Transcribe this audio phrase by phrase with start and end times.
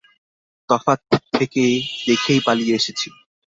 [0.69, 0.99] তফাত
[1.33, 1.63] থেকে
[2.07, 3.07] দেখেই পালিয়ে এসেছি।